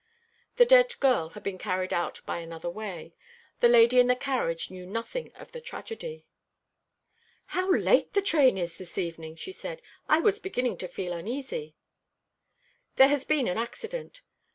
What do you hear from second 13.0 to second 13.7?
has been an